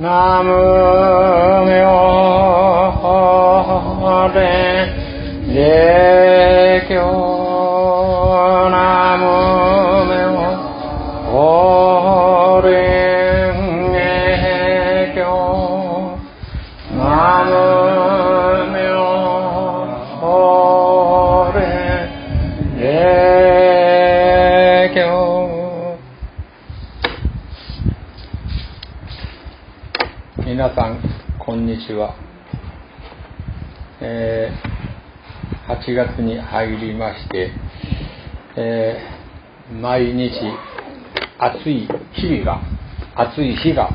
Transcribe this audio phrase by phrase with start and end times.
[0.00, 1.84] ナムミョ
[4.34, 4.40] レ
[5.54, 7.39] レキョ
[31.90, 32.14] ちは、
[34.00, 34.70] えー
[35.70, 37.52] 8月に入りまして、
[38.56, 39.20] えー
[39.80, 40.32] 毎日
[41.38, 42.60] 暑い日々が
[43.14, 43.90] 暑い日が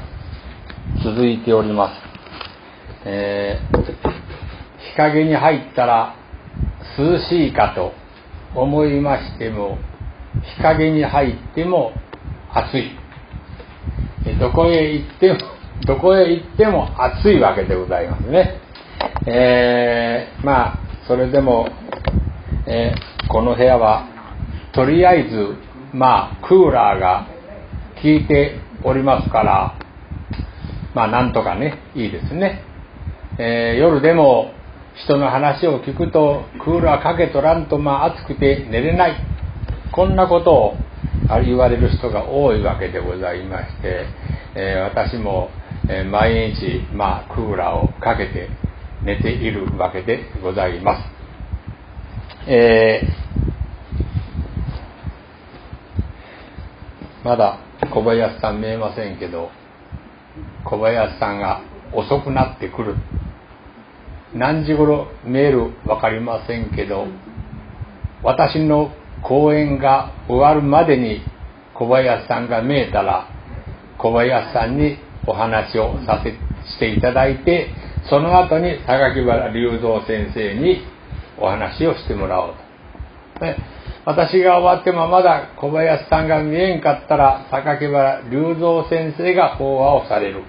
[1.04, 1.90] 続いておりま
[3.04, 3.77] す、えー
[4.91, 6.16] 日陰に入ったら
[6.98, 7.93] 涼しいかと
[8.57, 9.77] 思いましても
[10.57, 11.91] 日陰に入っても
[12.54, 12.91] 暑い。
[14.40, 15.40] どこへ行っても
[15.84, 18.62] どこへ行っても暑いわけでございますね。
[19.27, 21.68] えーまあそれでも、
[22.68, 24.08] えーこの部屋は
[24.74, 25.55] とりあえず
[25.94, 27.27] まあクーラーが
[28.02, 29.80] 効いておりますから
[30.94, 32.62] まあなんとかねいいですね。
[33.40, 34.52] えー夜でも
[34.96, 39.16] 人の話を聞くとクーラーかけとらんとまあ暑くて寝れない
[39.92, 40.77] こんなことを
[41.44, 44.05] 言われる人が多いわけでございまして、
[44.55, 45.49] えー私も、
[45.90, 48.49] えー毎日、まあ、クーラーをかけて
[49.04, 51.04] 寝ているわけでございます。
[52.48, 53.26] えー
[57.26, 57.57] まだ
[57.91, 59.49] 小林さん見えませんけど
[60.63, 62.96] 小林さんが遅くなってくる
[64.35, 67.07] 何時頃見える分かりませんけど
[68.22, 68.91] 私の
[69.23, 71.22] 講演が終わるまでに
[71.73, 73.28] 小林さんが見えたら
[73.97, 74.97] 小林さんに
[75.28, 77.69] お話をさせしていただいて
[78.09, 80.81] その後に榊原隆三先生に
[81.38, 82.53] お話をしてもらおう
[83.40, 83.46] と。
[83.46, 83.58] ね
[84.06, 90.44] 私が終わってもまだ小林さんが見えんかったら榊原隆三先生が法話をされる。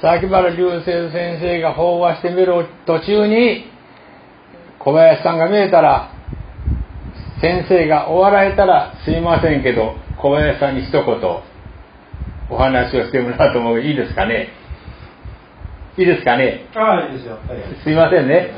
[0.00, 3.64] 榊原隆三先生が法話してみる途中に
[4.78, 6.14] 小林さんが見えたら
[7.40, 11.04] 先生が終わられたらすいませんけど小林さんに一言
[12.50, 14.48] お話をしてもらうともいいですかね？
[15.98, 16.66] いいですかね？
[16.74, 17.34] ああ、いいですよ。
[17.34, 17.58] はい。
[17.84, 18.52] すいませんね。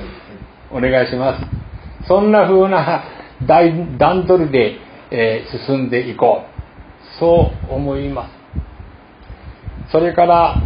[0.70, 2.06] お願いします。
[2.06, 3.02] そんな風な
[3.46, 4.76] 段段取りで、
[5.10, 7.18] えー進んでいこう。
[7.18, 9.90] そう思います。
[9.92, 10.56] それから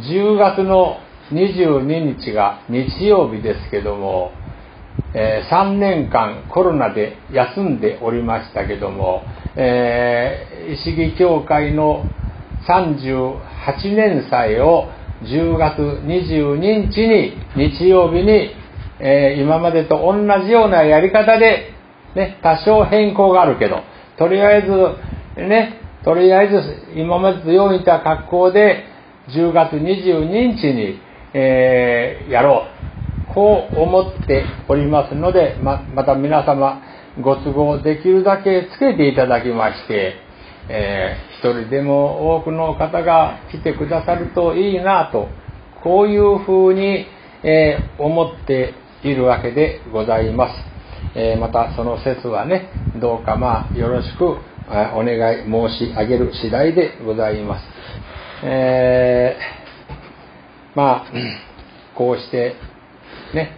[0.00, 0.98] 10月の
[1.32, 4.32] 22日が日曜日ですけども、
[5.14, 9.22] えー3年間コロナで休んでおりましたけども、
[9.56, 12.06] えー石木教会の
[12.68, 14.90] 38年祭を
[15.22, 16.56] 10月22
[16.90, 18.50] 日に日曜日に、
[19.00, 20.14] えー今までと同
[20.44, 21.72] じようなやり方で、
[22.14, 23.82] ね、多少変更があるけど
[24.18, 28.84] とりあえずねとりあえず今までとようにいた格好で
[29.28, 31.00] 10月22日に、
[31.32, 32.78] えーやろう。
[33.38, 36.82] こう思っておりますのでままた皆様
[37.22, 40.16] ご都合できるだけつけていただきまして、
[40.68, 45.28] えー一人でも多くの方が来てくださるといいなと
[45.84, 47.06] こういうふうに、
[47.44, 50.54] えー思っているわけでございます、
[51.16, 57.64] えーまたその説はねどうかまあよろしくお願い申し上げる次第でございます、
[58.42, 61.12] えーまあ
[61.94, 62.56] こうして
[63.34, 63.56] ね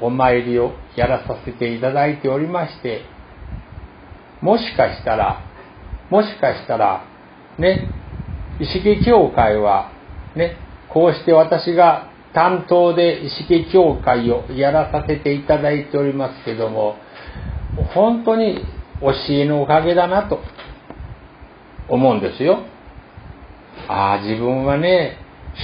[0.00, 3.02] お参りをやらさせていただいておりまして
[4.42, 5.42] もしかしたら
[6.10, 7.04] もしかしたら
[7.58, 7.88] ね
[8.60, 9.90] 石木教会は
[10.34, 10.56] ね
[10.92, 16.96] こうして私が担当で石木教会をやらさせていただいておりますけども
[17.94, 18.58] 本当に
[19.00, 20.40] 教えのおかげだなと
[21.88, 22.64] 思うんですよ。
[23.88, 25.18] ああ自分はね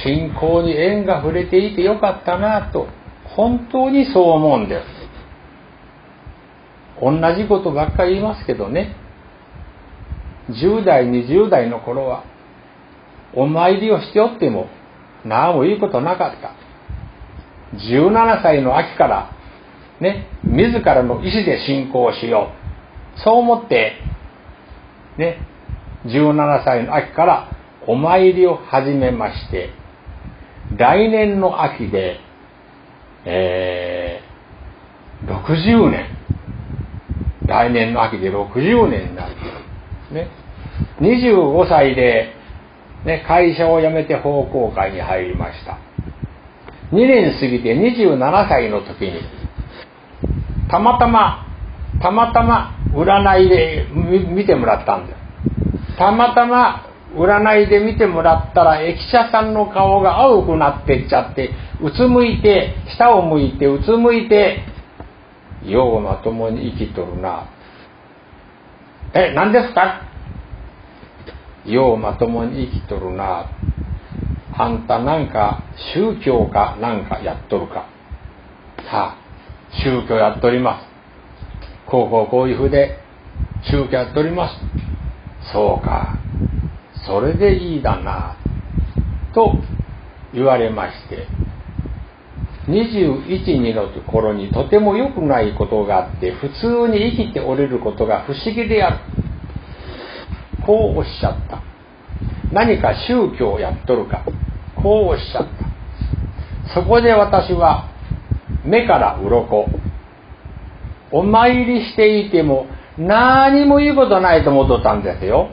[0.05, 2.89] 信仰に縁が触れていてよかったなと
[3.37, 4.85] 本当にそう思うんです。
[7.01, 8.95] 同じことばっかり言いますけどね。
[10.51, 12.25] 10代20代の頃は
[13.35, 14.67] お参りをしておっても
[15.25, 16.55] 何もいいことなかった。
[17.77, 19.31] 17歳の秋から
[20.01, 22.53] ね自らの意思で信仰しよ
[23.17, 23.21] う。
[23.21, 23.99] そう思って
[25.17, 25.39] ね
[26.07, 27.49] 17歳の秋から
[27.87, 29.71] お参りを始めまして
[30.77, 32.19] 来年の秋で、
[33.25, 34.33] えー
[35.23, 36.07] 60年
[37.47, 39.37] 来年の秋で60年になる、
[40.13, 40.29] ね、
[41.01, 42.35] 25歳で
[43.05, 45.79] ね、会社を辞めて奉公会に入りました。
[46.93, 49.21] 2年過ぎて27歳の時に、
[50.69, 51.47] たまたま、
[52.01, 55.19] たまたま占いで見てもらったんだよ。
[55.99, 61.51] たまたま占いで見てもらったら駅舎さんの顔が青くなってっちゃって、
[61.81, 64.65] うつむいて、下を向いて、うつむいて、
[65.65, 67.49] ようまともに生きとるな。
[69.15, 70.03] え、何ですか？
[71.67, 73.51] ようまともに生きとるな。
[74.55, 75.63] あんたなんか
[75.95, 77.87] 宗教かなんかやっとるか？
[78.79, 79.17] はあ、
[79.85, 80.87] 宗教やっとります。
[81.91, 82.99] こうこうこういうふうで
[83.71, 85.53] 宗教やっとります。
[85.53, 86.22] そうか。
[87.07, 88.37] それでいいだな。
[89.35, 89.57] と
[90.33, 91.27] 言われまして。
[92.69, 98.99] 21、2の頃にとても良くないことがあって、普通に生きておれることが不思議である。
[100.65, 101.63] こうおっしゃった。
[102.53, 104.25] 何か宗教をやっとるか。
[104.81, 106.75] こうおっしゃった。
[106.75, 107.91] そこで私は
[108.65, 109.67] 目から鱗。
[111.11, 112.67] お参りしていても
[112.97, 115.51] 何も言うことないと思っとったんですよ。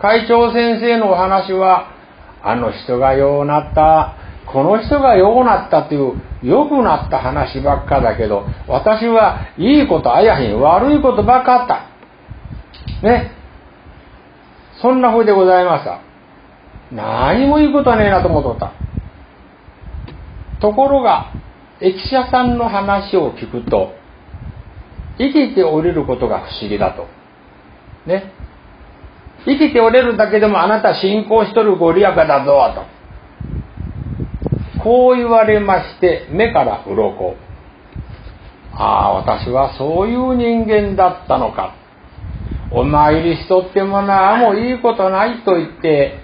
[0.00, 1.92] 会長先生のお話は、
[2.42, 4.14] あの人がようなった、
[4.46, 11.86] この人がようなったという良くなった話ばっかだけど、私はいいことあやへん、悪いことばっかあった。
[13.02, 13.32] ね。
[14.80, 16.00] そんな風でございました。
[16.92, 18.72] 何もいいことはねえなと思っとった。
[20.60, 21.32] ところが、
[21.80, 23.94] 駅舎さんの話を聞くと、
[25.18, 27.06] 生きておれることが不思議だと。
[28.06, 28.35] ね。
[29.46, 32.74] 生きておれるだけでもあなた信仰しとるご利益だぞ、
[34.74, 34.82] と。
[34.82, 37.36] こう言われまして、目から鱗。
[38.72, 41.74] ああ、私はそういう人間だったのか。
[42.72, 46.20] お参りしとってもな、あもういいことないと言って、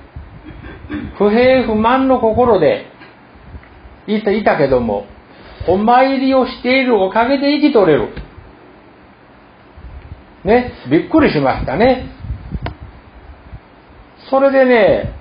[1.17, 2.87] 不平不満の心で
[4.07, 5.07] いたいたけども、
[5.69, 8.09] お参りをしているおかげで生きとれる。
[10.45, 12.22] ね、びっくりしましたね。
[14.33, 15.13] それでね、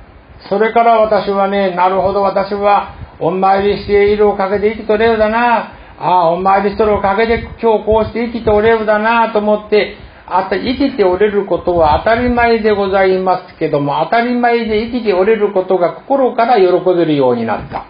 [0.48, 5.74] それから私はね、なるほど私はお参りしているおかげで生きとれるだな。
[6.00, 16.64] ああ、お参りしとるおかげで今日こうして生きておれるだなと思って、あた生きておれることは当たり前でございますけども、当たり前で生きておれることが心から喜
[16.96, 17.84] べるようになった。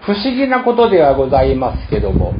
[0.00, 2.34] 不思議なことではございますけども、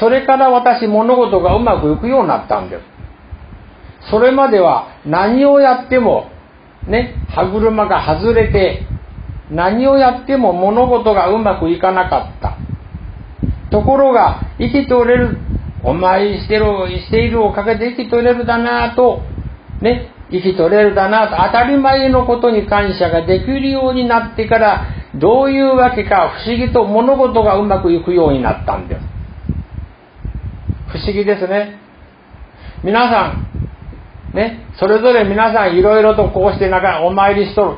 [0.00, 2.97] それから私物事がうまくいくようになったんです。
[4.10, 6.30] それまでは何をやっても、
[6.86, 8.86] ね、歯車が外れて、
[9.50, 12.58] 何をやっても物事がうまくいかなかった。
[13.70, 15.38] ところが、生きておれる、
[15.84, 16.64] お参りしてる、
[17.06, 19.22] しているおかげで生きとれるだなと、
[19.80, 29.00] ね、生きとれるだなと、当たり前のことに感謝ができるようになってから、どういうわけか不思議と物事がうまくいくようになったんです。
[30.88, 31.78] 不思議ですね。
[32.82, 33.48] 皆さん、
[34.38, 37.76] ね、それぞれ皆さんいろいろとこうしてなかお参りしと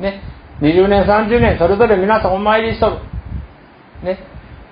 [0.00, 0.02] る。
[0.02, 0.20] ね、
[0.60, 2.96] 20年、30年、それぞれ皆さんお参りしとる。
[4.02, 4.18] ね。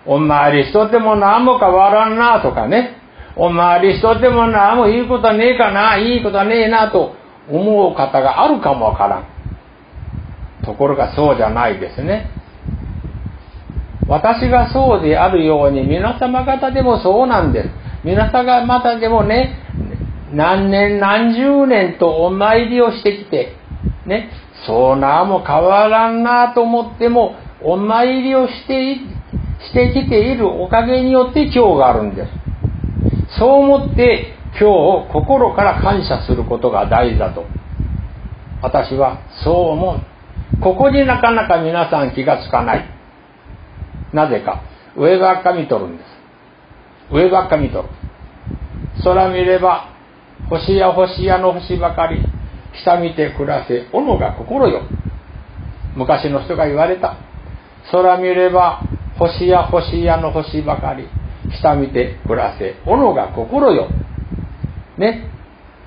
[0.04, 2.96] お参りしとっても何も変わらんなとかね。
[3.36, 7.14] お参りしとっても何もいいことはねえかな、いいことはねえなと
[7.48, 9.26] 思う方があるかもわからん。
[10.64, 12.28] ところがそうじゃないですね。
[14.08, 17.68] 私がそうであるように皆様方でもそうなんです。
[18.02, 19.67] 皆様方でもね、
[20.32, 23.54] 何年何十年とお参りをしてきて、
[24.06, 24.30] ね、
[24.66, 28.96] そうなも変わらんなと思っても、お参りをして
[29.60, 33.38] してきているおかげによって今日があるんです。
[33.38, 37.44] そう思って今日を心から感謝することが大事だと。
[38.62, 40.60] 私はそう思う。
[40.60, 42.88] ここになかなか皆さん気がつかない。
[44.12, 44.62] なぜか。
[44.96, 47.14] 上ばっか見とるんです。
[47.14, 47.88] 上ばっか見とる。
[49.04, 49.97] 空見れば、
[50.48, 52.20] 星や星やの星ばかり。
[52.84, 54.82] 下見て暮らせ、斧が心よ。
[55.96, 57.16] 昔の人が言われた。
[57.90, 58.82] 空見れば、
[59.18, 61.08] 星や星やの星ばかり。
[61.60, 63.88] 下見て暮らせ、斧が心よ。
[64.98, 65.30] ね。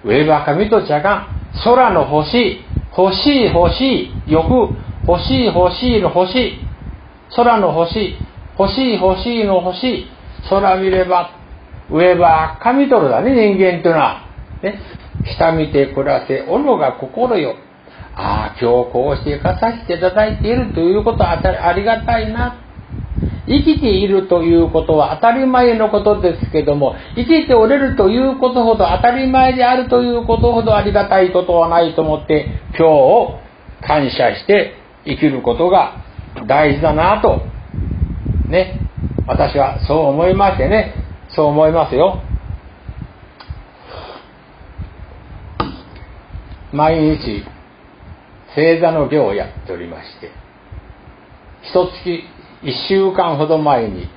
[0.03, 1.27] 上ばか見とちゃが。
[1.63, 2.61] 空の星、
[2.97, 4.73] 欲しい欲しい、欲、
[5.07, 6.59] 欲しい欲しいの星、
[7.35, 8.15] 空の星、
[8.57, 10.07] 欲しい欲しいの星、
[10.49, 11.31] 空見れば、
[11.89, 14.20] 上ばっか見とるだね、人間っていうのは。
[14.63, 14.79] ね。
[15.37, 17.55] 下見て暮らせ、斧が心よ。
[18.15, 22.57] ああ、今日こうして生かさせていただいているということはありがたいな。
[23.47, 32.45] 生きているということは当たり前のことですけども、生きておれるということほど当たり前であるということほどありがたいことはないと思って、
[32.77, 33.39] 今日を
[33.81, 34.75] 感謝して
[35.05, 36.03] 生きることが
[36.47, 37.41] 大事だなと、
[38.47, 38.79] ね、
[39.27, 40.93] 私はそう思いましてね、
[41.29, 42.21] そう思いますよ。
[46.73, 47.43] 毎日、
[48.55, 50.31] 星座の行をやっておりまして、
[51.63, 52.23] 一月、
[52.63, 54.07] 一週間ほど前に、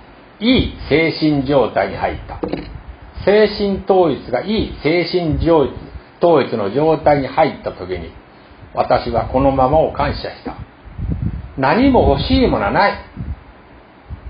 [0.41, 2.41] いい精神状態に入った。
[3.25, 8.13] 精神統一がいい精神統一の状態に入った時に、
[8.75, 10.57] 私はこのままを感謝した。
[11.57, 12.93] 何も欲しいものはない。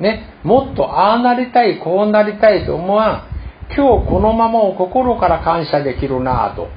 [0.01, 3.29] ね、もっとああなりたい、こうなりたいと思わ
[3.71, 3.75] ん。
[3.75, 6.69] 今日このままを心から感謝できるなぁと。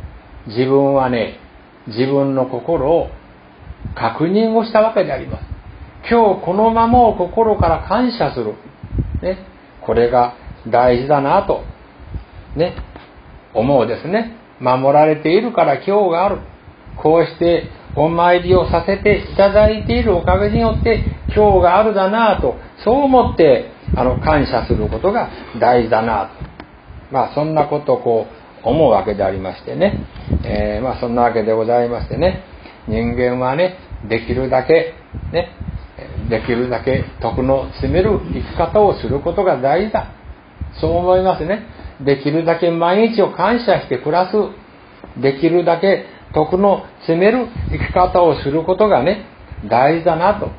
[0.48, 1.40] 自分はね、
[1.88, 3.10] 自分の心を
[3.96, 5.46] 確認をしたわけであります。
[6.10, 8.54] 今日このままを心から感謝する。
[9.22, 9.40] ね、
[9.86, 10.36] これが
[10.68, 11.64] 大事だなと、
[12.56, 12.76] ね、
[13.54, 14.38] 思うですね。
[14.60, 16.40] 守られているから今日がある。
[17.02, 21.04] こうしてお参りをさせていただいているおかげによって
[21.36, 26.48] 今日があるだなと、そう思ってあの感謝することが大事だなと。
[27.12, 28.28] まあそんなことをこ
[28.64, 30.00] う思うわけでありましてね。
[30.48, 32.44] えー、まあそんなわけでございましてね。
[32.88, 33.78] 人間はね、
[34.08, 34.94] できるだけ、
[35.34, 35.50] ね、
[36.30, 40.12] できるだけ徳の積める生き方をすることが大事だ。
[40.80, 41.66] そう思いますね。
[42.02, 44.38] できるだけ毎日を感謝して暮らす。
[45.22, 49.26] できるだけ徳の積める生き方をすることがね、
[49.70, 50.52] 大事だなと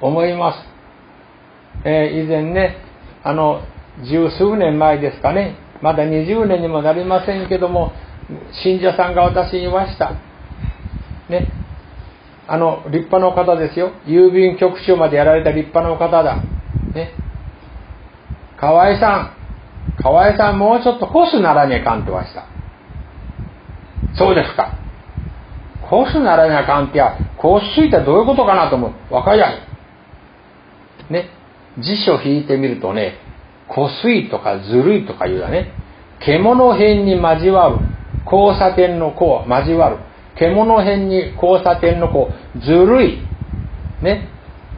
[0.00, 0.58] 思います。
[1.84, 2.76] えー、以前ね、
[3.24, 3.62] あの、
[4.04, 7.92] 十数年前ですかね、まだ20年にもなりませんけども、
[8.62, 10.12] 信者さんが私に言いました。
[11.28, 11.48] ね、
[12.46, 13.92] あの、立派なお方ですよ。
[14.06, 16.36] 郵便局長までやられた立派なお方だ。
[16.94, 17.14] ね。
[18.58, 22.46] 河合さん、河合さんもうちょっとコスならねえかんって言わした。
[24.16, 24.78] そうですか。
[25.88, 29.14] コスならねえかんってや、コスいってどういうことかなと思う。
[29.14, 29.58] わかりゃい。
[31.10, 31.28] ね。
[31.78, 33.14] 辞書引いてみるとね、
[33.68, 35.72] こすいとかずるいとかいうだね、
[36.20, 37.76] 獣編に交わる、
[38.32, 39.98] 交差点の子交わる。
[40.36, 43.18] 獣辺に交差点のこう、ずるい、
[44.02, 44.28] ね、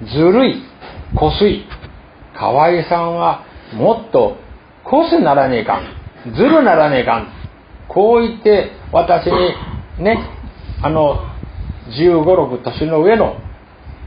[0.03, 0.63] ずるい、
[1.17, 1.65] こすい。
[2.37, 3.45] 河合さんは
[3.75, 4.37] もっと
[4.83, 6.35] こすならねえかん。
[6.35, 7.29] ずるならねえかん。
[7.89, 10.19] こう言って私にね、
[10.83, 11.21] あの、
[11.97, 13.37] 15、6年の上の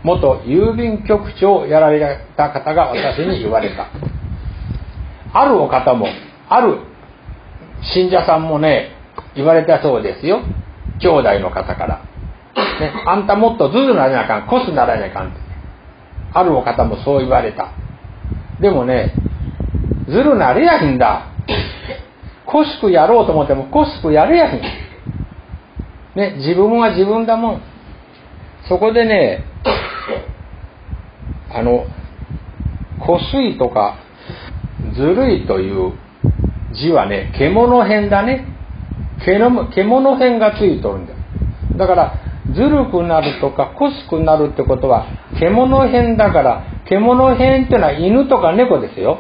[0.04, 3.88] 元郵便局長をやられた方が私に言われた。
[5.34, 6.08] あるお方も、
[6.50, 6.80] ある
[7.94, 8.97] 信者さんもね、
[9.38, 10.42] 言われたそうですよ。
[11.00, 12.02] 兄弟の方から。
[12.80, 15.34] ね、あんたもっとズルならなあかん、コスならなあかん。
[16.34, 17.72] あるお方もそう言われた。
[18.60, 19.14] でもね、
[20.08, 21.28] ズルなれやひんだ。
[22.46, 24.62] コスくやろうと思ってもコスくやれやひん。
[26.16, 27.62] ね、自分は自分だもん。
[28.68, 29.44] そこでね、
[31.54, 31.86] あの、
[33.00, 33.98] こすいとか、
[34.96, 35.94] ずるいという
[36.74, 38.57] 字はね、獣編だね。
[39.26, 41.20] 獣編がついとるんだよ。
[41.78, 42.14] だから、
[42.54, 45.08] ずるくなるとか、こすくなるってことは、
[45.40, 49.20] 獣編だから、獣編っていうのは犬とか猫ですよ。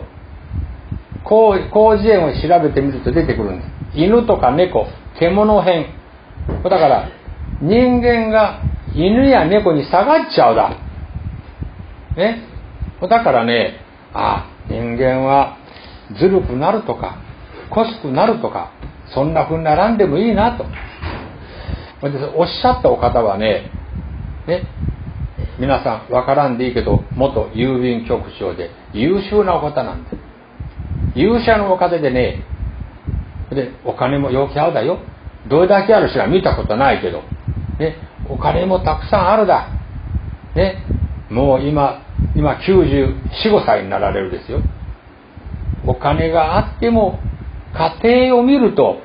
[1.25, 3.99] 広辞苑を調べてみると出てくるんです。
[3.99, 4.87] 犬とか猫、
[5.19, 5.87] 獣編。
[6.63, 7.09] だから、
[7.61, 8.61] 人間が
[8.93, 10.69] 犬や猫に下がっちゃうだ。
[12.15, 12.43] ね。
[13.01, 13.81] だからね、
[14.13, 15.57] あ、人間は
[16.17, 17.17] ずるくなるとか、
[17.69, 18.71] こすくなるとか、
[19.13, 20.65] そんな風にならんでもいいなと。
[22.35, 23.71] おっしゃったお方はね、
[24.47, 24.63] ね、
[25.59, 30.17] 皆さんわからんでいいけど、元郵便局長で優秀なお方なんで。
[31.15, 32.43] 勇者のお方でね、
[33.49, 34.99] で、お金も陽気合うだよ。
[35.47, 37.23] どれだけある人は見たことないけど、
[37.79, 37.95] ね、
[38.29, 39.69] お金もたくさんあるだ。
[40.55, 40.83] ね、
[41.29, 42.01] もう今、
[42.35, 44.61] 今94、5歳になられるですよ。
[45.85, 47.19] お金があっても
[47.73, 49.01] 家庭を見ると、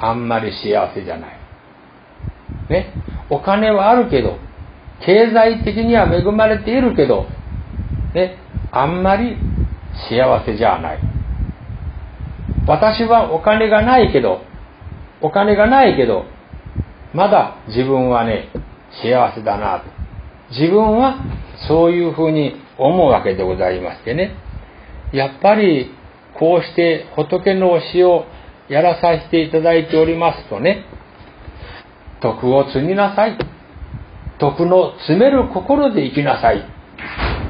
[0.00, 1.38] あんまり幸せじゃない。
[2.70, 2.92] ね。
[3.30, 4.38] お金はあるけど、
[5.04, 7.26] 経済的には恵まれているけど、
[8.14, 8.36] ね。
[8.70, 9.36] あんまり
[10.08, 10.98] 幸せじゃない。
[12.66, 14.42] 私はお金がないけど、
[15.20, 16.26] お金がないけど、
[17.14, 18.50] まだ自分はね、
[19.02, 19.86] 幸せだなと。
[20.50, 21.16] 自分は
[21.66, 24.34] そういうふうに思うわけでございましてね。
[25.12, 25.90] やっぱり
[26.38, 28.24] こうして仏の教えを
[28.68, 30.84] やらさせていただいておりますとね、
[32.20, 33.38] 徳を積みなさい。
[34.38, 36.58] 徳の積める心で生きなさい。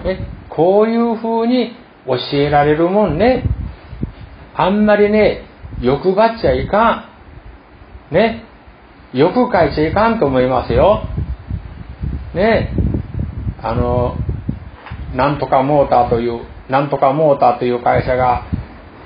[0.04, 1.72] ね、こういうふうに
[2.06, 3.44] 教えられるもんね。
[4.54, 5.42] あんまりね、
[5.80, 7.08] 欲張っちゃいか
[8.10, 8.14] ん。
[8.14, 8.44] ね。
[9.12, 11.04] 欲書いちゃいかんと思いますよ。
[12.34, 12.72] ね。
[13.62, 14.16] あの、
[15.14, 18.44] なんとかモーターという、なんとかモーターという会社が、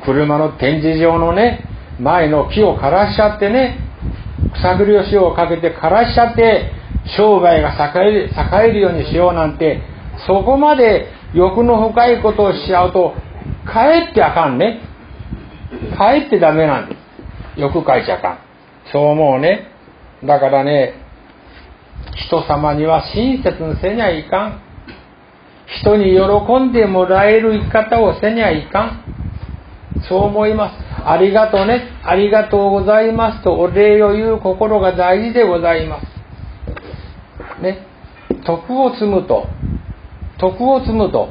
[0.04, 1.64] 車の展示場のね、
[2.00, 3.78] 前の木を枯らしちゃってね、
[4.54, 6.73] 草栗を塩をかけて枯らしちゃって、
[7.16, 9.80] 商売が栄え栄えるようにしようなんて、
[10.26, 13.14] そこまで欲の深いことをしちゃうと、
[13.66, 14.80] かえってあかんね。
[15.97, 17.61] かえってダメなんです。
[17.61, 18.38] 欲書いちゃあかん。
[18.92, 19.68] そう思うね。
[20.25, 20.94] だからね、
[22.28, 24.62] 人様には親切にせにゃいかん。
[25.80, 29.04] 人に喜んでもらえる生き方をせにゃいかん。
[30.09, 30.75] そう思います。
[31.04, 31.88] ありがとうね。
[32.04, 37.62] ありがとうございますとお礼を言う心が大事でございます。
[37.62, 37.87] ね。
[38.44, 39.47] 徳を積むと、
[40.38, 41.28] 徳を積むと、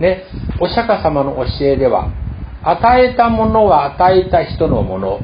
[0.00, 0.24] ね、
[0.60, 2.10] お釈迦様の教えでは、
[2.62, 5.20] 与えたものは与えた人のもの。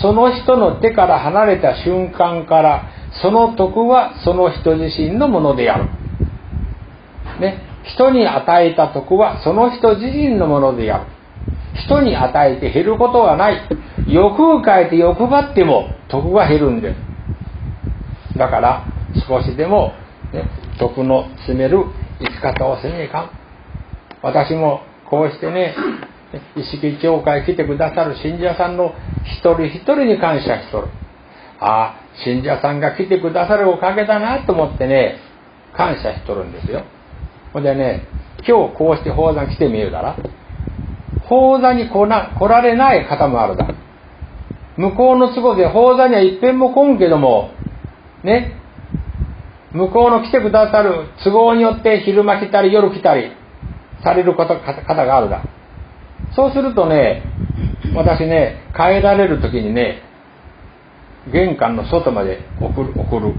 [0.00, 2.84] その人の手から離れた瞬間から、
[3.22, 5.88] その徳はその人自身のものである。
[7.40, 11.19] ね、人に与えた徳はその人自身のものである。
[11.74, 13.68] 人に与えて減ることはない。
[14.08, 16.94] 欲を変えて欲張っても徳が減るんで
[18.32, 18.38] す。
[18.38, 18.84] だから
[19.28, 19.92] 少しでも、
[20.32, 20.44] ね、
[20.78, 21.84] 徳の積める
[22.20, 23.30] 生き方をせねえか
[24.22, 25.74] 私もこうしてね、
[26.56, 30.88] 意識協会来てくださる信者さんの一人一人に感謝しとる。
[31.58, 35.18] ああ、信者さんが来てくださるおかげだなと思ってね、
[35.76, 36.84] 感謝しとるんですよ。
[37.52, 38.06] ほんでね、
[38.46, 40.16] 今日こうして法山来てみるだら、
[41.30, 43.68] 法座に来な来られない方もあるだ。
[44.76, 47.52] 向こうの都合で法座には一遍も来んけども、
[48.24, 48.56] ね、
[49.72, 53.30] 向こうの来てくださる都合によって昼間来たり夜来たり
[54.02, 55.44] される方があるだ。
[56.34, 57.22] そうするとね、
[57.94, 60.02] 私ね、帰られる時にね、
[61.32, 63.34] 玄関の外まで送る、送る。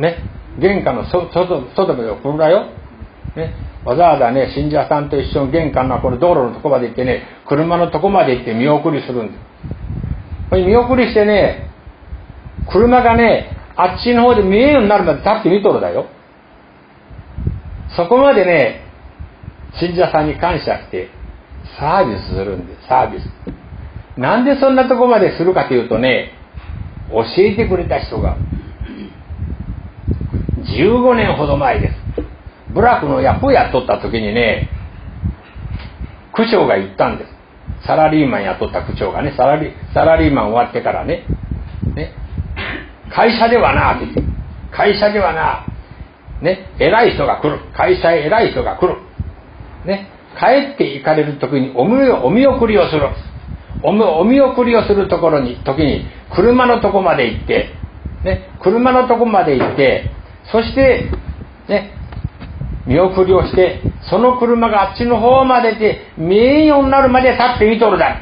[0.00, 0.18] ね、
[0.58, 2.70] 玄関の外外まで送るだよ。
[3.36, 3.54] ね、
[3.86, 9.38] わざわざね、信者さんと一緒に玄関のこの道路のとこまで行ってね、車のとこまで行って見送りするんで
[10.50, 10.56] す。
[10.56, 11.70] 見送りしてね、
[12.68, 16.06] 車がね、あっちの方で見えるようになるまで立って見とるだよ。
[17.96, 18.80] そこまでね、
[19.78, 21.08] 信者さんに感謝して
[21.78, 23.30] サービスするんです、サービス。
[24.18, 26.32] なんでそんなとこまでするかというとね、
[27.12, 28.36] 教えてくれた人が、
[30.76, 32.05] 15年ほど前です。
[32.76, 34.68] 部落の役をやっとった時にね、
[36.34, 37.30] 区長が言ったんです。
[37.86, 41.24] サラリーマン雇った区長がね、サラリサラリーマン終わってからね、
[41.94, 42.12] ね、
[43.10, 43.98] 会社ではな、
[44.70, 45.66] 会社ではな、
[46.42, 47.60] ね、偉い人が来る。
[47.74, 48.96] 会社へ偉い人が来る。
[49.86, 53.08] ね、帰って行かれる時にお見お見送りをする。
[53.82, 57.70] お見送りをするところに、時に、車のとこまで行って、
[58.22, 60.10] ね、車のとこまで行って、
[60.52, 61.10] そして、
[61.68, 61.96] ね、
[62.86, 68.16] 見送りをして、その車があっちの方までで、見えんようになるまで立って見とるだ。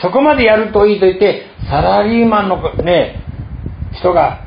[0.00, 3.22] そこまでやるといいと言って、サラリーマンのね、
[3.92, 4.40] 人が、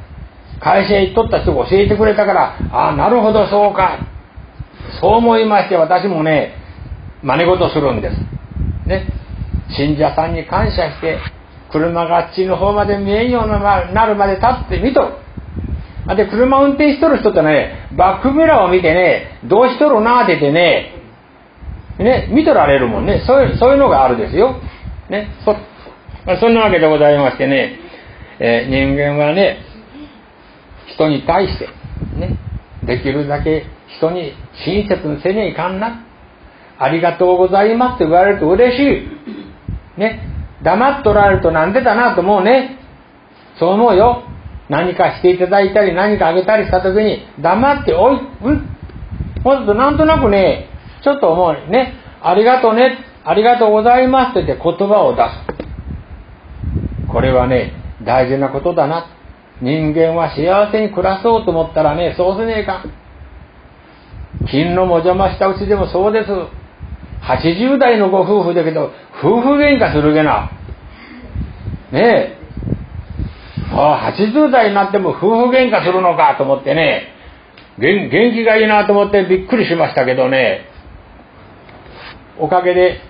[0.59, 3.99] 会社へ行っとった人が教えてくれたから、ああ、なるほど、そうか。
[4.99, 6.55] そう思いまして、私もね、
[7.21, 8.15] 真似事するんです。
[8.87, 9.07] ね。
[9.69, 11.19] 信者さんに感謝して、
[11.71, 15.07] 車があっちの方まで見えんようになるまで立って見とる。
[16.15, 20.95] で、車運転しとる人ってね、バックミラーを見てね、どうしとるなっててね、
[21.99, 23.23] ね、見とられるもんね。
[23.27, 24.59] そういう、そういうのがあるですよ。
[25.09, 25.55] ね、そ、
[26.39, 27.77] そんなわけでございましてね、
[28.39, 29.59] えー、人間はね、
[30.87, 31.67] 人に対して、
[32.17, 32.37] ね、
[32.83, 33.65] できるだけ
[33.97, 34.33] 人に
[34.65, 36.05] 親切にせにゃいかんな。
[36.77, 38.81] ありがとうございますって言われると嬉し
[39.97, 39.99] い。
[39.99, 40.21] ね、
[40.63, 42.77] 黙っとられるとなんでだなと思うね。
[43.59, 44.23] そう思うよ。
[44.69, 48.77] 何かしていただいたり何かあげたりした時に黙っておい、うん。
[49.43, 50.69] ほんとなんとなくね、
[51.03, 55.59] ちょっと思うね、ありがとうね、ありがとうございますって言って言葉を出す。
[57.11, 59.07] これはね、大事なことだな。
[59.61, 62.83] 人間は幸せに暮らそうと思ったらね、そうせねえか。
[64.49, 66.29] 金のも邪魔したうちでもそうです。
[67.21, 70.51] 80代のご夫婦だけど、夫婦喧嘩するげな。
[71.91, 72.38] ねえ。
[73.79, 77.13] あ、80代になっても夫婦喧嘩するのかと思ってね、
[77.77, 80.65] 元気がいいなと思ってびっくりしましたけどね、
[82.37, 83.01] おかげで、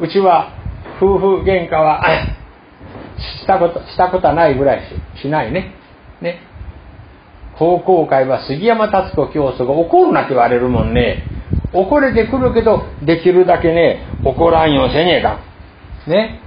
[0.00, 0.52] うちは
[1.00, 2.02] 夫婦喧嘩は
[3.40, 4.82] したこと、したことはないぐらい
[5.16, 5.72] ししないね。
[6.20, 6.40] ね。
[7.54, 11.24] 奉公会は杉山達子教祖が怒るなって言われるもんね。
[11.72, 15.38] 怒れてくるけど、できるだけね、怒らんようせねえか
[16.06, 16.10] ん。
[16.10, 16.40] ね。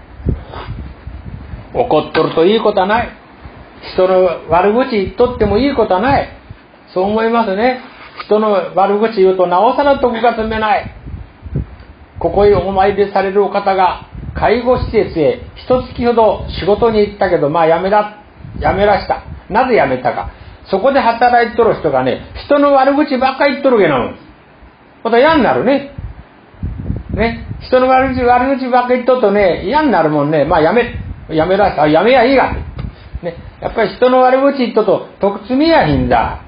[1.73, 3.09] 怒っとるといいことはない。
[3.93, 6.29] 人の悪口言っとってもいいことはない。
[6.93, 7.81] そう思いますね。
[8.25, 10.91] 人の悪口言うとなおさら得が積めない。
[12.19, 18.17] ここへお参りされるお方が介護施設へ一月ほど仕事に行ったけど、まあ辞めだ、
[18.55, 19.23] 辞めらした。
[19.49, 20.31] なぜ辞めたか。
[20.69, 24.13] そこで働いとる人がね、人の悪口ばっか言っとるけなの。
[25.03, 25.91] また嫌になるね。
[27.13, 27.47] ね。
[27.61, 30.45] 人の悪口、悪口ばっか言っとるとね、嫌になるもんね。
[30.45, 30.95] まあ辞め、
[31.29, 31.89] 辞めらした。
[31.89, 32.55] 辞めやいいが。
[33.23, 33.36] ね。
[33.62, 36.41] やっぱり人の悪口言っとと、得積みやひんだ。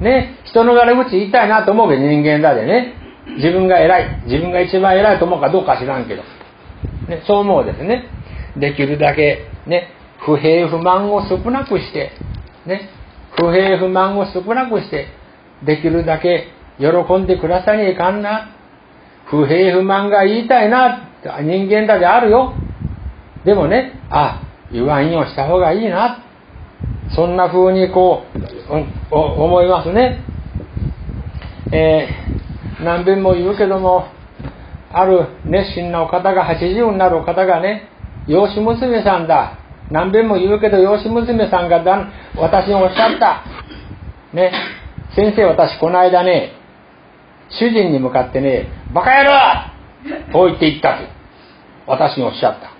[0.00, 0.38] ね。
[0.44, 2.94] 人の悪口言いたいなと思うけど人間だでね。
[3.36, 4.22] 自分が偉い。
[4.26, 6.22] 自分が一番偉いと思うかどうか知らんけど。
[7.08, 7.22] ね。
[7.26, 8.08] そう思うですね。
[8.56, 9.90] できるだけ、ね。
[10.24, 12.12] 不平不満を少なくして、
[12.66, 12.90] ね。
[13.36, 15.08] 不平不満を少なくして、
[15.64, 16.86] できるだけ喜
[17.18, 18.56] んでくださいにいかんな。
[19.26, 21.08] 不平不満が言いたいな。
[21.22, 22.54] 人間だであるよ。
[23.44, 26.24] でもね、あ、言わんようした方がいいな。
[27.14, 28.22] そんな風にこ
[29.10, 30.24] う、思いますね。
[31.72, 34.08] えー、何遍も言うけども、
[34.92, 37.88] ある熱心なお方が80になるお方がね、
[38.26, 39.58] 養子娘さんだ。
[39.90, 43.44] 何遍も言うけど養子娘さんがだん私におっしゃった。
[44.32, 44.52] ね、
[45.14, 46.52] 先生私この間ね、
[47.50, 51.04] 主人に向かってね、バカ野郎こう言って言ったと。
[51.86, 52.71] 私におっしゃった。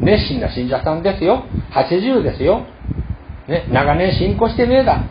[0.00, 1.44] 熱心な信者さんですよ。
[1.72, 2.66] 80ですよ。
[3.48, 5.04] ね、長年信仰してねえだ。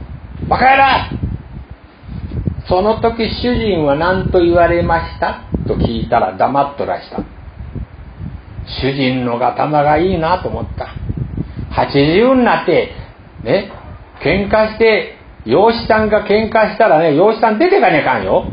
[0.48, 0.84] バカ野郎
[2.68, 5.42] その時主人は何と言われました？
[5.68, 7.20] と聞いたら黙っとらした。
[8.82, 10.96] 主人の頭がいいなと思った。
[11.72, 12.92] 80になって、
[13.44, 13.72] ね、
[14.24, 18.46] 喧嘩して、養子さんが喧嘩したらね、養子さん出てかねえかんよ。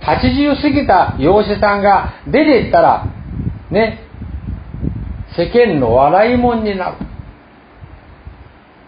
[0.00, 3.04] 80過ぎた養子さんが出ていったら、
[3.70, 4.07] ね、
[5.38, 6.96] 世間の笑い者になる。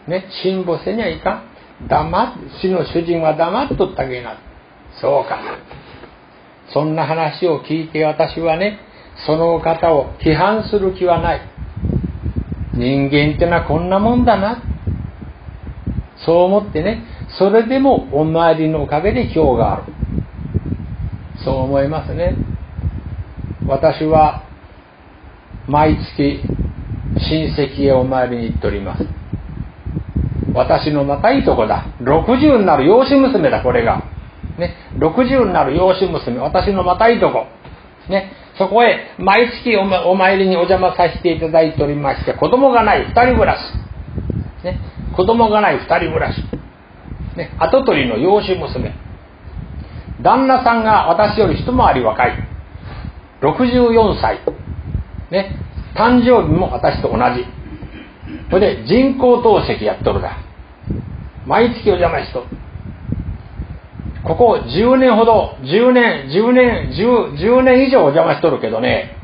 [0.08, 1.88] ね、辛抱せにはいかん。
[1.88, 4.36] 黙っ、死の主人は黙っとったけな。
[5.00, 5.38] そうか。
[6.72, 8.80] そんな話を聞いて私はね、
[9.26, 11.40] そのお方を批判する気はない。
[12.74, 14.60] 人間ってのはこんなもんだな。
[16.26, 17.04] そう思ってね、
[17.38, 19.92] それでもお参りのおかげで今日がある。
[21.44, 22.34] そう思いますね。
[23.68, 24.49] 私は
[25.70, 26.42] 毎月
[27.30, 29.06] 親戚へお参りに行っております。
[30.52, 31.86] 私のまたいいとこだ。
[32.00, 34.02] 60になる養子娘だ、これが。
[34.58, 37.46] ね、60になる養子娘、私のまたいいとこ。
[38.08, 43.60] ね、そこへ毎月お参りにお邪魔させていただいておりまして、子供がない二人暮らし。
[44.64, 44.80] ね、
[45.16, 46.42] 子供がない二人暮らし。
[47.36, 48.92] ね、跡取りの養子娘。
[50.20, 52.32] 旦那さんが私より一回り若い。
[53.40, 54.40] 64歳。
[55.30, 55.56] ね、
[55.94, 57.46] 誕生日も私と同じ。
[58.50, 60.38] それで人工透析やっとるだ。
[61.46, 62.44] 毎月お邪魔しと。
[64.24, 69.16] ここ10年ほど、10年、10年、10, 10年以上お邪魔しとるけどね、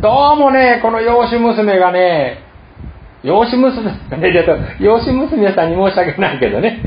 [0.00, 2.40] どうもね、この養子娘がね、
[3.22, 3.90] 養子娘、
[4.80, 6.82] 養子娘さんに申し訳ないけどね、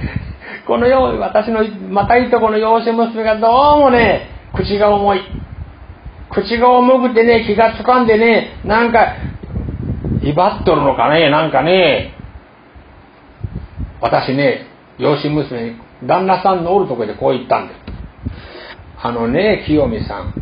[0.67, 5.21] このよう、私のまたいとこの養子娘がどうもね、口が重い。
[6.43, 9.15] 口が重くてね、気がつかんでね、なんか、
[10.21, 12.13] 威張っとるのかね、なんかね、
[14.01, 14.67] 私ね、
[14.99, 17.79] 養子娘に旦那さんのおるとこでこう言ったんです。
[19.01, 20.33] あのね、清美さん。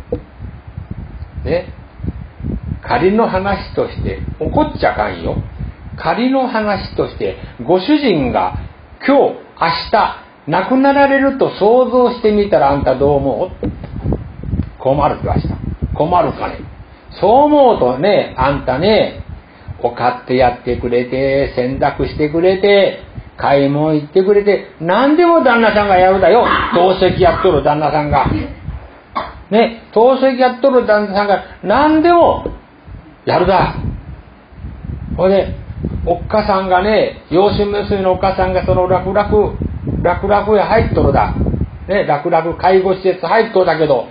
[1.44, 1.72] ね。
[2.82, 5.36] 仮の話として、怒っちゃかんよ。
[5.96, 8.58] 仮の話として、ご主人が
[9.06, 13.50] 今日、明日、亡くなられると想像してみたらあんたどう思う？
[14.78, 15.65] 困るって言わした。
[15.96, 16.58] 困るかね。
[17.20, 19.24] そう思うとね、あんたね、
[19.82, 23.00] お買ってやってくれて、洗濯してくれて、
[23.36, 26.46] 買い物行ってくれて、何でも旦那さんがやるだよ。
[26.74, 28.26] 透析やっとる旦那さんが。
[29.50, 32.46] ね、透析やっとる旦那さんが何でも
[33.24, 33.76] やるだ。
[35.16, 35.54] ほいで、
[36.06, 39.58] おっかさんがね、養子娘のおっかさんがその楽々、
[40.02, 41.34] 楽々へ入っとるだ。
[41.88, 44.06] ね、楽々介護施設入っとるだけど、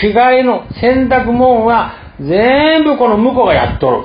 [0.00, 3.96] 着替えの洗濯物は全部この向こうがやっとる。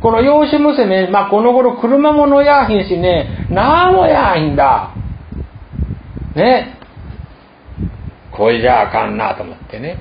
[0.00, 4.94] この養子娘、まあ、この頃車ものやひんしね、なんもやひんだ。
[6.34, 6.78] ね。
[8.30, 9.98] これじゃあかんなと思ってね。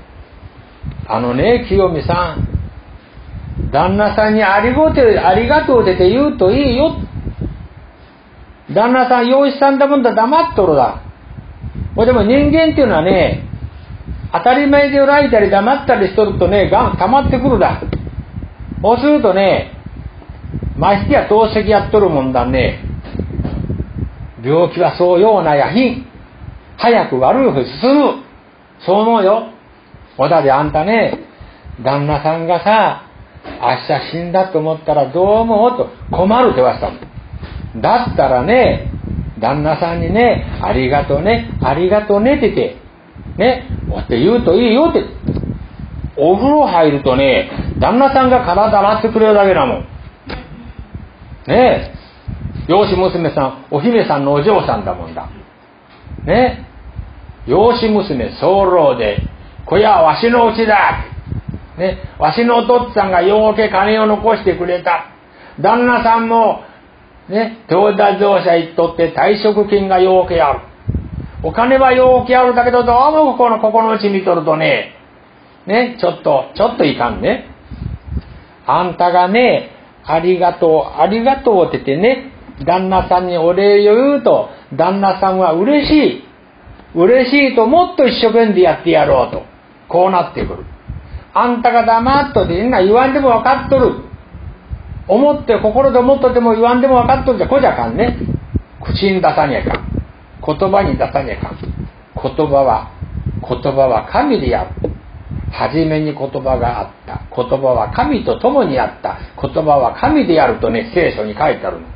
[1.08, 6.98] あのね、清美さん、旦那さんにありがとう、ありがとうって言うといいよ。
[8.74, 11.02] 旦那さん、養子さんだもんだ黙っとるだ。
[11.96, 13.53] でも人間っていうのはね、
[14.34, 17.84] 当たり前でおられたり黙ったりしとるとね、がん溜まってくるだ。
[18.82, 19.72] そうするとね、
[20.76, 22.80] ましてや透析やっとるもんだね、
[24.44, 26.06] 病気はそうようなやひん。
[26.78, 28.24] 早く悪い方に進む。
[28.80, 29.50] そう思うよ。
[30.18, 31.20] おだであんたね、
[31.84, 33.04] 旦那さんがさ、
[33.62, 37.82] 明日死んだと思ったらどう思うと困るって言われたの。
[37.82, 38.92] だったらね、
[39.40, 42.84] 旦那さんにね、ありがとうね、ありがとうねって言って、
[43.38, 43.68] ね、
[44.00, 45.04] って言うといいよって。
[46.16, 49.82] お風呂入るとね、旦那さんが体洗ってくれるだけだもん。
[49.82, 49.88] ね
[51.48, 51.92] え、
[52.68, 55.28] 養子娘さん、お姫さんのお嬢さんだもんだ。
[56.26, 56.68] ね
[57.48, 59.24] 養子娘候で、
[59.66, 61.06] こやわしのうちだ
[61.78, 65.08] ね、わしのお父っつぁんがようけ金を残してくれた。
[65.60, 66.64] 旦那さんも、
[67.28, 70.60] ね、東田乗車行っとって退職金がようけある。
[71.46, 74.96] お金はようけあるんだけど、どうもこの、ここのうち見とるとね、
[75.68, 77.50] ね、ちょっと、ちょっといかんね。
[78.66, 79.72] あんたがね、
[80.06, 82.32] ありがとう、ありがとうって言ってね、
[82.66, 86.24] 旦那さんにお礼を言うと、旦那さんは嬉しい。
[86.96, 89.44] 嬉しいともっと一生懸命やってやろうと。
[89.90, 90.66] こうなってくる。
[91.34, 93.96] あんたが黙っとてみんな言わんでも分かっとる。
[95.08, 98.18] 思って心で思っとても言わんでも分かっとるじゃこじゃあかんね。
[98.82, 99.93] 口に出さにゃいかん。
[100.46, 101.54] 言葉に出さにゃか。
[102.22, 102.92] 言葉は、
[103.42, 104.92] 言葉は神でやる。
[105.52, 107.22] 初めに言葉があった。
[107.36, 109.20] 言葉は神と共にあった。
[109.42, 111.88] 言葉は神でやるとね、聖書に書いてあるの。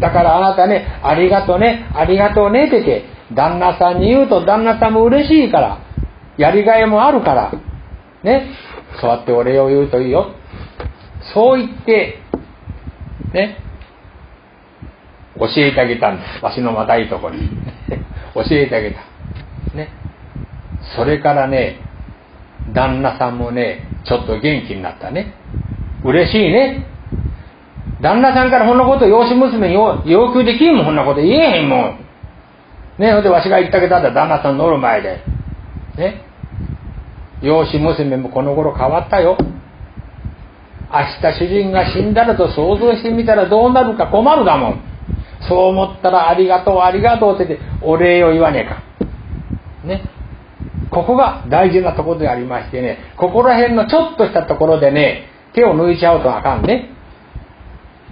[0.00, 5.78] だからあなたね、ありがとうね、ありがとうねってて、旦那さんに言うと旦那さんも嬉しいから、
[6.36, 7.52] やりがいもあるから、
[8.22, 8.50] ね、
[9.00, 10.34] そうやってお礼を言うといいよ。
[11.34, 12.18] そう言って、
[13.32, 13.58] ね、
[15.38, 16.44] 教えてあげたんです。
[16.44, 17.48] わしのまたいとこに。
[18.34, 19.00] 教えてあげた。
[19.74, 19.88] ね。
[20.96, 21.76] それからね、
[22.72, 25.32] 旦那さんもね、ちょっと元気になったね。
[26.04, 26.86] 嬉しいね。
[28.00, 31.98] 旦那さんからこんなこと養子娘に要求できんもん、こんなこと言えへんもん。
[32.98, 35.20] ね、ほんでわしが言ってあげたんだ、旦那さん乗る前で。
[35.96, 36.22] ね。
[37.42, 39.36] 養子娘もこの頃変わったよ。
[40.92, 44.91] 明日主人が死んだらと想像してみたらどうなるか困るだもん。
[45.48, 48.82] そう思ったらありがとう、ありがとうって言ってお礼を言わねえか。
[49.86, 50.02] ね。
[50.90, 56.90] ここが大事なところでありましてね、ここら辺のちょっとしたところでね、手を抜いちゃうとあかんね。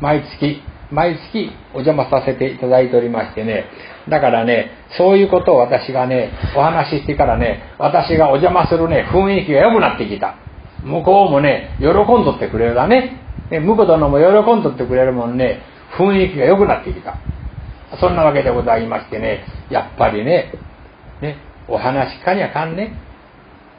[0.01, 3.67] 毎月、毎月お邪魔させていただいておりましてね、
[4.09, 10.37] だからね、そういうことを私がね、お話ししてからね、私がお邪魔するね、雰囲気が良くなってきた。
[10.83, 13.19] 向こうもね、喜んどってくれるだね。
[13.51, 15.61] ね向こう殿も喜んどってくれるもんね、
[15.97, 17.17] 雰囲気が良くなってきた。
[18.01, 20.53] そんなわけでございましてね、やっぱりね、
[21.21, 22.93] ね、お話しかにゃかんね。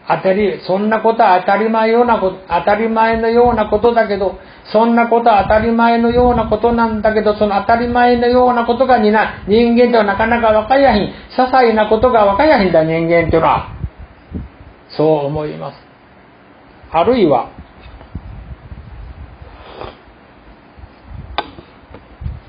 [0.08, 4.40] 当たり、そんなことは当たり前ようなこと、当たり前のようなことだけど、
[4.72, 11.04] そんなことは当たり前のようなことなんだけど、その当たり前のようなことがにな、人間とはなかなか分かやひん。
[11.04, 13.70] 些細なことが分かやひんだ、人間っていうのは。
[14.90, 15.78] そう思います。
[16.92, 17.50] あるいは、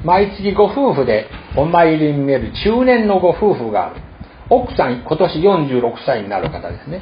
[0.04, 4.00] 毎月ご夫婦でお参りに見える中年のご夫婦がある。
[4.50, 7.00] 奥さん、今年46歳になる方ですね。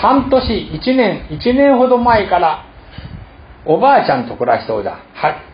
[0.00, 2.64] 半年、1年、1年ほど前から
[3.64, 4.98] おばあちゃんと暮らしそうだ。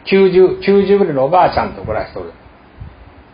[0.06, 2.32] 90、90ぐらいのおばあちゃんと暮らしそう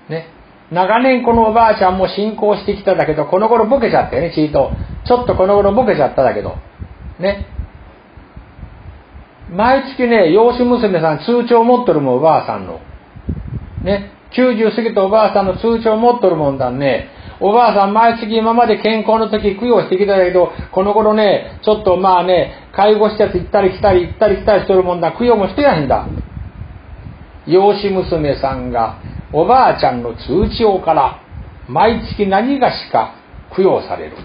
[0.08, 0.14] だ。
[0.14, 0.26] ね。
[0.72, 4.72] 長年このおばあちゃんも進行してきただけど、この頃ボケちゃったよね、チート。
[5.04, 6.56] ちょっとこの頃ボケちゃっただけど。
[7.20, 7.46] ね。
[9.55, 12.81] 毎月ね、養子娘さん通帳持っとるもん、おばあさんの。
[13.83, 14.11] ね。
[14.33, 17.09] 90過ぎたおばあさんの通帳持っとるもんだね。
[17.40, 25.12] おばあさん毎月今まで健康の時供養してきたけど、この頃ね、ちょっとまあね、介護施設行ったり来たり行ったり来たりしとるもんだ。
[25.12, 26.07] 供養もしてやへんだ。
[27.47, 28.99] 養子娘さんが
[29.33, 31.21] おばあちゃんの通帳から
[31.69, 33.14] 毎月何がしか
[33.57, 34.17] 供養される。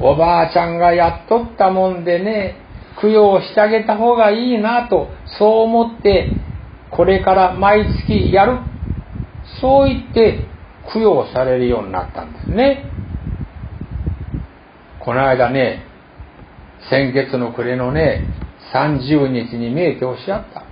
[0.00, 2.56] おばあちゃんがやっとったもんでね、
[3.00, 6.30] 供養してあげた方がいいなと、そう思って、
[6.90, 8.58] これから毎月やる。
[9.60, 10.46] そう言って
[10.92, 12.86] 供養されるようになったんですね。
[15.00, 15.84] この間ね、
[16.90, 18.24] 先月の暮れのね、
[18.72, 20.64] 30日に見えておっしゃった。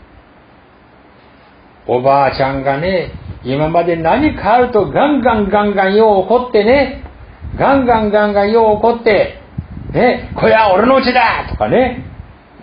[1.87, 7.03] おばあちゃんがね、今まで何かあるとガンガンガンガンよう怒ってね、
[7.59, 9.41] ガンガンガンガンよう怒って、
[9.93, 12.05] ね、これは俺のうちだとかね、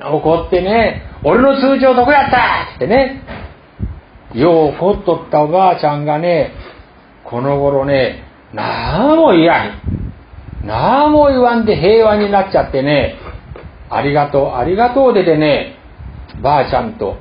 [0.01, 2.75] 怒ってね、俺の通帳どこやった？
[2.75, 3.23] ってね、
[4.33, 6.51] ようこっとったおばあちゃんがね、
[7.23, 9.63] この頃ね、なあも言や
[10.63, 10.67] ん。
[10.67, 13.15] なあも言わんで平和になっちゃってね、
[13.89, 15.75] ありがとう、ありがとうででね、
[16.41, 17.17] ばあちゃんと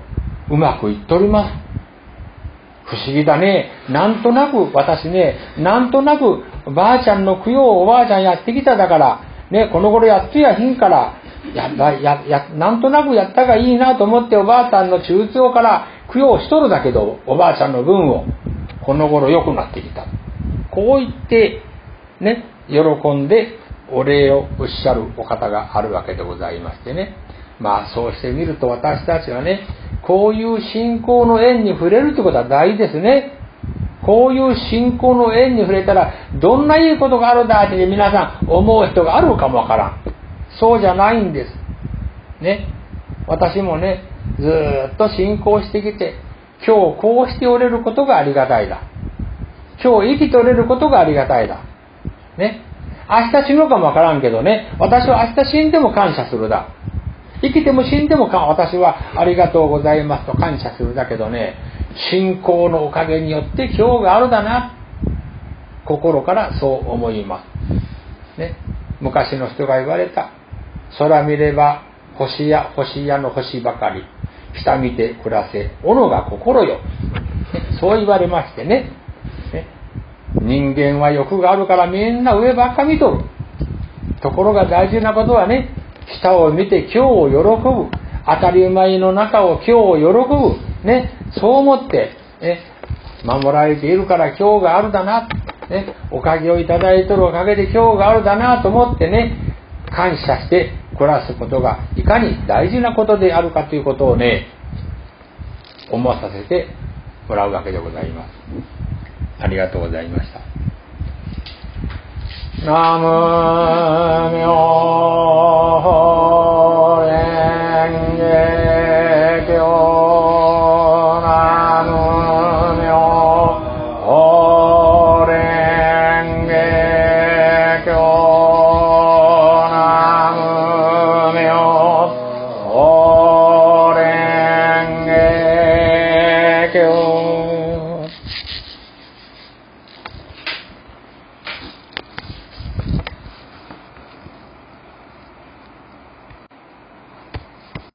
[0.50, 1.52] うまくいっとります。
[2.86, 3.70] 不思議だね。
[3.90, 11.14] なんとなく、私ね、なんとなく、ばあちゃんの供養をおばあちゃんやってきただから、ね、この頃やっとやひんから、
[11.54, 11.68] や、
[12.00, 18.24] や、や、なんとなくやったがいいなと思っておばあちゃんの中通から供養しとるだけど、おばあちゃんの分を、
[18.84, 20.06] この頃良くなってきた。
[20.70, 21.62] こう言って、
[22.20, 23.58] ね、喜んで
[23.90, 27.16] お礼をおっしゃるお方があるわけでございましてね。
[27.58, 29.66] まあそうしてみると私たちはね、
[30.06, 33.32] こういう信仰の縁に触れるということは大事ですね。
[34.04, 40.15] こういう信仰の縁に触れたら、どんないいことがあるんだって皆さん思う人があるかもわからん。
[40.58, 42.42] そうじゃないんです。
[42.42, 42.68] ね。
[43.26, 44.02] 私もね、
[44.38, 46.14] ずっと信仰してきて、
[46.66, 48.82] 今日こうしておれることがありがたいだ。
[49.82, 51.60] 今日生きておれることがありがたいだ。
[52.38, 52.62] ね。
[53.08, 56.68] 明日死ぬかもわからんけどね、私は明日死んでも感謝するだ。
[57.42, 61.54] 生きても死んでもか私はありがとうございますと感謝するだけどね、
[62.10, 64.72] 信仰のおかげによって今日があるだな。
[65.84, 67.44] 心からそう思いま
[68.36, 68.40] す。
[68.40, 68.56] ね。
[69.00, 70.30] 昔の人が言われた。
[70.98, 71.82] 空見れば
[72.16, 74.02] 星や星やの星ばかり。
[74.62, 75.70] 下見て暮らせ。
[75.84, 76.80] 斧が心よ。
[77.80, 78.90] そう言われましてね。
[80.42, 83.24] 人間は欲があるからみんな上ばっか見とる。
[84.22, 85.70] ところが大事なことはね、
[86.20, 88.06] 下を見て今日を喜ぶ。
[88.28, 90.02] 当たり前の中を今日を喜
[90.82, 90.86] ぶ。
[90.86, 92.60] ね、そう思って、ね、
[93.24, 95.28] 守られているから今日があるだな。
[95.68, 99.45] ね、おかげをいただいてるおかげで今日があるだなと思ってね、
[99.90, 104.46] 感謝して暮らすことがいかに大事なことであるかということをね、
[105.90, 106.68] 思わさせて
[107.28, 108.30] もらうわけでございます。
[109.38, 110.40] ありがとうございました。
[112.64, 113.06] ナム